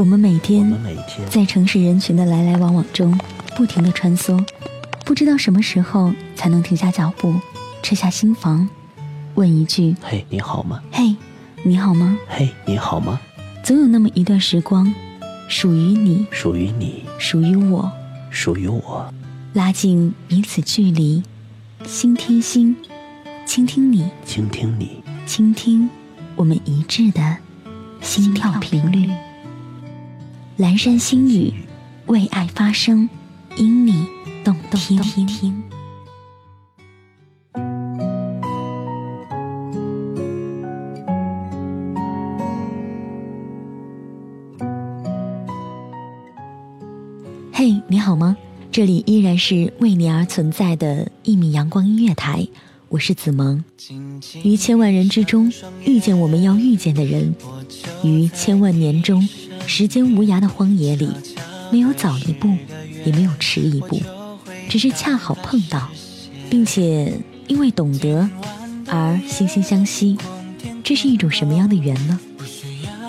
[0.00, 0.74] 我们每天
[1.28, 3.20] 在城市人群的来来往往中
[3.54, 4.42] 不停的穿梭，
[5.04, 7.34] 不知道什么时候才能停下脚步，
[7.82, 8.66] 撤下心防，
[9.34, 11.14] 问一句嘿，你好吗？：“嘿，
[11.64, 13.20] 你好吗嘿，你好吗？？”
[13.62, 14.90] 总有那么一段时光，
[15.48, 17.92] 属于你，属于你，属于我，
[18.30, 19.12] 属于我，
[19.52, 21.22] 拉近彼此距离，
[21.86, 22.74] 心贴心，
[23.44, 25.90] 倾听你，倾听你，倾听
[26.36, 27.36] 我们一致的
[28.00, 29.06] 心跳频率。
[30.60, 31.50] 阑珊星语，
[32.04, 33.08] 为爱发声，
[33.56, 34.06] 因你
[34.44, 35.62] 动听。
[47.50, 48.36] 嘿，你好吗？
[48.70, 52.46] 这里依然是为你而存在的一米阳光音乐台，
[52.90, 53.64] 我是子萌。
[54.42, 55.50] 于千万人之中
[55.86, 57.34] 遇见我们要遇见的人，
[58.04, 59.26] 于千万年中
[59.72, 61.08] 时间无涯的荒野里，
[61.70, 62.48] 没有早一步，
[63.06, 64.02] 也没有迟一步，
[64.68, 65.88] 只是恰好碰到，
[66.50, 68.28] 并且因为懂得
[68.88, 70.18] 而惺惺相惜，
[70.82, 72.18] 这是一种什么样的缘呢？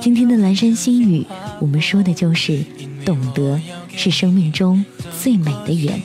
[0.00, 1.26] 今天的蓝山星语，
[1.60, 2.64] 我们说的就是
[3.04, 3.60] 懂得
[3.94, 4.82] 是生命中
[5.20, 6.02] 最美的缘。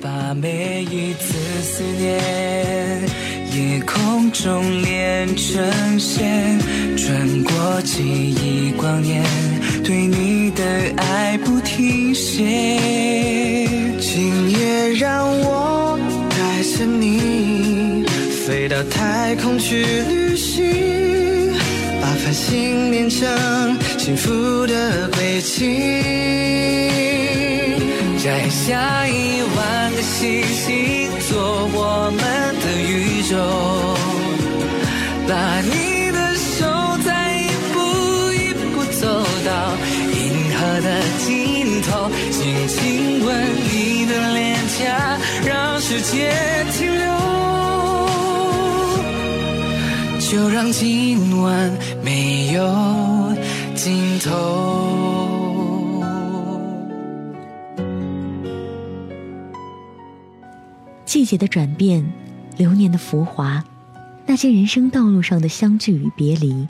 [0.00, 2.22] 把每一次思念，
[3.58, 6.56] 夜空中连成线，
[6.96, 9.24] 穿过记忆光年，
[9.82, 10.62] 对你的
[10.96, 12.44] 爱不停歇。
[13.98, 15.98] 今夜让我
[16.30, 18.04] 带着你
[18.46, 21.52] 飞到太空去旅行，
[22.00, 23.28] 把繁星连成
[23.98, 25.80] 幸福的轨迹。
[28.22, 31.36] 摘下一万个星星，做
[31.74, 32.20] 我们
[32.62, 33.36] 的宇宙。
[35.28, 36.64] 把你的手
[37.04, 37.76] 再一步
[38.32, 39.02] 一步走
[39.44, 39.50] 到
[40.16, 40.18] 银
[40.56, 41.28] 河的尽
[41.82, 41.88] 头，
[42.32, 42.76] 轻轻
[43.26, 43.28] 吻
[43.70, 44.80] 你的脸颊，
[45.44, 46.32] 让世界
[46.72, 47.06] 停留。
[50.18, 51.70] 就让今晚
[52.02, 52.58] 没有
[53.74, 55.37] 尽头。
[61.08, 62.04] 季节的转变，
[62.58, 63.64] 流年的浮华，
[64.26, 66.66] 那些人生道路上的相聚与别离，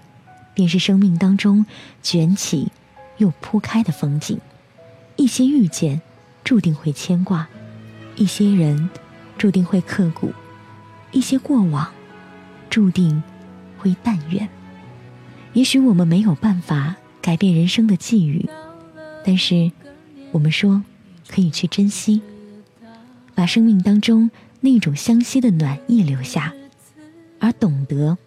[0.55, 1.67] 便是生命当中
[2.05, 2.71] 卷起
[3.17, 4.39] 又铺开的风景。
[5.17, 6.01] 一些遇见，
[6.45, 7.49] 注定会牵挂；
[8.15, 8.89] 一些人，
[9.37, 10.29] 注定会刻骨；
[11.11, 11.91] 一些过往，
[12.71, 13.21] 注定
[13.77, 14.49] 会淡远。
[15.53, 18.49] 也许我们没有办法改变人生的际遇，
[19.25, 19.73] 但是
[20.31, 20.85] 我们说
[21.27, 22.23] 可以去珍惜。
[23.39, 24.29] 把生命当中
[24.63, 26.53] 那种相惜的暖意留下，
[27.39, 28.19] 而懂得，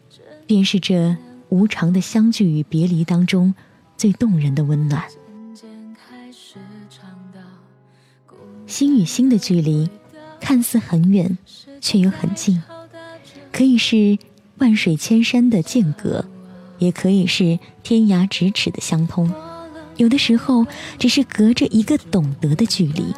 [0.47, 1.17] 便是这
[1.49, 3.53] 无常的相聚与别离当中
[3.97, 5.03] 最动人的温暖。
[8.65, 9.89] 心与心的距离，
[10.39, 11.37] 看似很远，
[11.81, 12.63] 却又很近，
[13.51, 14.17] 可以是
[14.59, 16.23] 万水千山的间隔，
[16.77, 19.29] 也可以是天涯咫尺的相通。
[19.97, 20.65] 有的时候，
[20.97, 23.13] 只是隔着一个懂得的距离。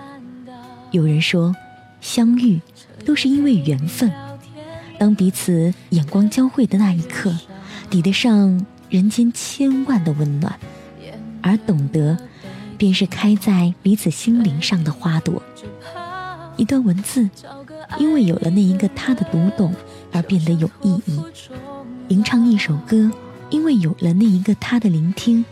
[0.89, 1.55] 有人说。
[2.03, 2.59] 相遇
[3.05, 4.11] 都是因为缘分，
[4.99, 7.33] 当彼此眼光交汇的那一刻，
[7.89, 10.53] 抵得上人间千万的温暖。
[11.41, 12.17] 而懂得，
[12.77, 15.41] 便是开在彼此心灵上的花朵。
[16.57, 17.29] 一段文字，
[17.97, 19.73] 因为有了那一个他的读懂
[20.11, 21.21] 而变得有意义；
[22.09, 23.09] 吟唱一首歌，
[23.49, 25.43] 因为有了那一个他的聆听，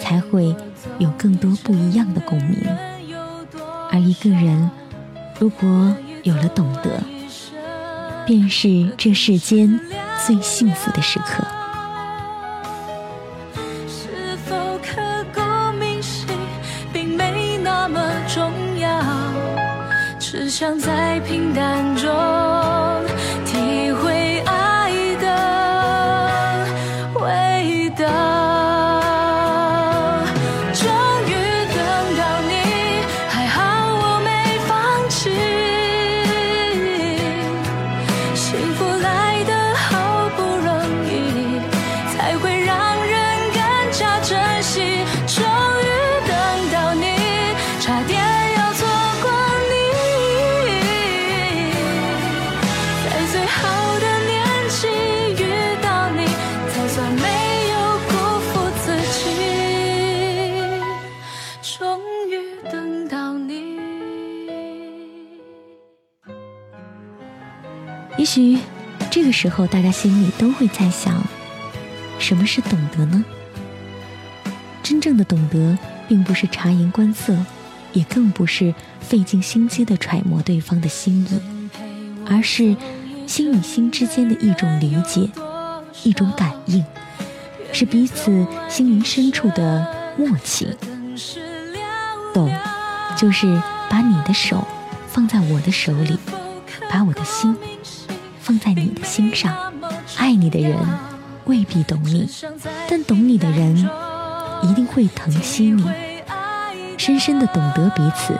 [0.00, 0.52] 才会
[0.98, 2.58] 有更多不一样的共鸣。
[3.92, 4.68] 而一个人。
[5.38, 6.90] 如果有了懂得，
[8.24, 9.78] 便是这世间
[10.24, 11.44] 最幸福的时刻。
[13.86, 15.40] 是否刻骨
[15.78, 16.26] 铭心，
[16.92, 19.02] 并没那么重要，
[20.18, 22.10] 只想在平淡中
[68.26, 68.58] 许
[69.10, 71.22] 这个时候，大家心里都会在想：
[72.18, 73.24] 什么是懂得呢？
[74.82, 75.78] 真正的懂得，
[76.08, 77.36] 并不是察言观色，
[77.92, 81.40] 也更不是费尽心机的揣摩对方的心意，
[82.26, 82.76] 而是
[83.26, 85.30] 心与心之间的一种理解，
[86.02, 86.84] 一种感应，
[87.72, 90.68] 是彼此心灵深处的默契。
[92.34, 92.52] 懂，
[93.16, 94.66] 就是把你的手
[95.08, 96.18] 放在我的手里，
[96.90, 97.56] 把我的心
[98.46, 99.52] 放在你的心上。
[100.18, 100.78] 爱你的人
[101.46, 102.30] 未必懂你，
[102.88, 103.76] 但懂你的人。
[104.62, 105.84] 一定会疼惜你，
[106.96, 108.38] 深深的懂得彼此，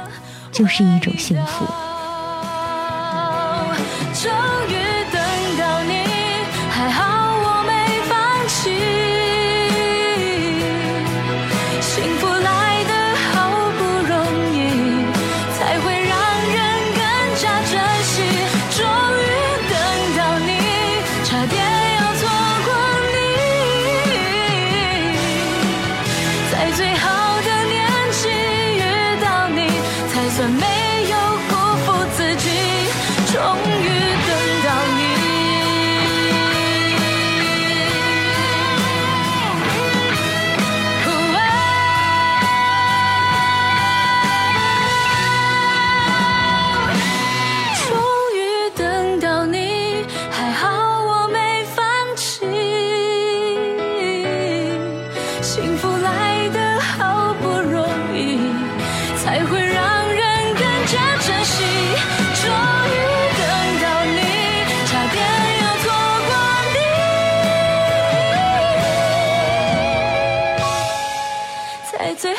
[0.53, 1.67] 就是一种幸福。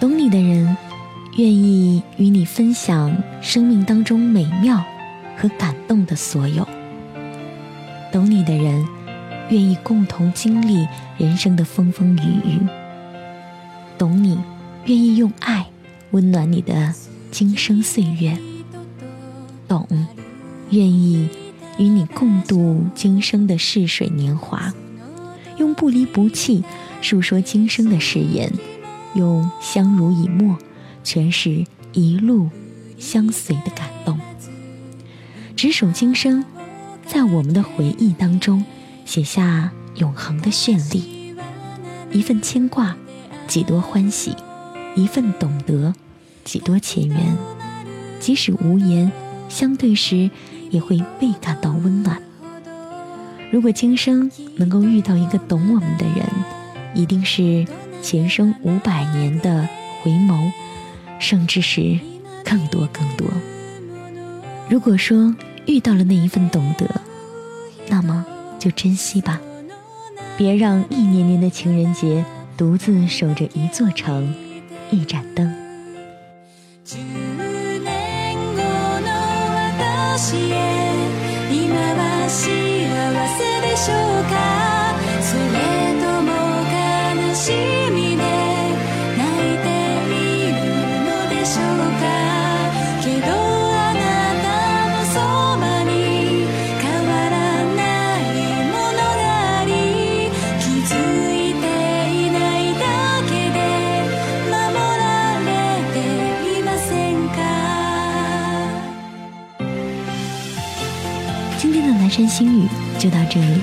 [0.00, 0.74] 懂你的人，
[1.36, 4.82] 愿意与你分享生命当中美妙
[5.36, 6.66] 和感动的所有。
[8.10, 8.88] 懂你的人，
[9.50, 10.88] 愿意共同经历
[11.18, 12.66] 人生的风风雨雨。
[13.98, 14.38] 懂你，
[14.86, 15.66] 愿意用爱
[16.12, 16.94] 温暖你的
[17.30, 18.38] 今生岁月。
[19.68, 19.86] 懂，
[20.70, 21.28] 愿意
[21.76, 24.72] 与你共度今生的逝水年华，
[25.58, 26.64] 用不离不弃
[27.02, 28.50] 诉说今生的誓言。
[29.14, 30.56] 用相濡以沫
[31.04, 32.48] 诠释一路
[32.98, 34.18] 相随的感动，
[35.56, 36.44] 执手今生，
[37.06, 38.64] 在我们的回忆当中
[39.04, 41.34] 写下永恒的绚丽。
[42.12, 42.96] 一份牵挂，
[43.46, 44.32] 几多欢喜；
[44.94, 45.94] 一份懂得，
[46.44, 47.36] 几多前缘。
[48.20, 49.10] 即使无言
[49.48, 50.30] 相对时，
[50.70, 52.20] 也会倍感到温暖。
[53.50, 56.26] 如果今生能够遇到一个懂我们的人，
[56.94, 57.66] 一定是。
[58.02, 59.68] 前生五百年的
[60.02, 60.50] 回眸，
[61.18, 61.98] 甚至是
[62.44, 63.28] 更多更多。
[64.68, 65.34] 如果说
[65.66, 66.86] 遇到了那一份懂得，
[67.88, 68.24] 那么
[68.58, 69.40] 就珍惜吧，
[70.36, 72.24] 别让一年年的情人节
[72.56, 74.34] 独自守着一座城，
[74.90, 75.54] 一盏灯。
[112.10, 113.60] 山心语就到这里，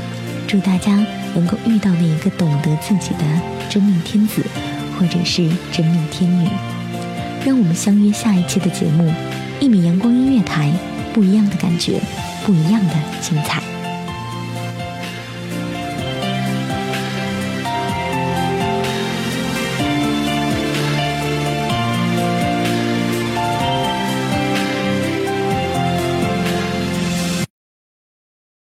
[0.47, 3.25] 祝大家能够遇到那一个懂得自己的
[3.69, 4.41] 真命天子，
[4.97, 6.47] 或者是真命天女。
[7.45, 9.13] 让我们相约下一期的节目，
[9.59, 10.71] 一米阳光音乐台，
[11.13, 11.99] 不一样的感觉，
[12.45, 13.61] 不一样的精彩。